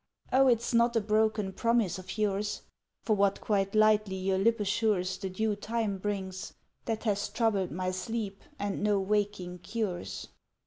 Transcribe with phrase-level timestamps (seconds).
[0.33, 2.63] "O it's not a broken promise of yours
[3.03, 6.53] (For what quite lightly your lip assures The due time brings)
[6.85, 10.29] That has troubled my sleep, and no waking cures!"